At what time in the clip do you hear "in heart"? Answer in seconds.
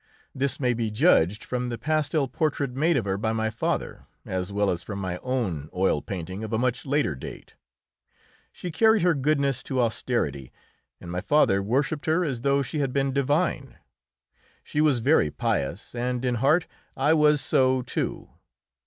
16.25-16.65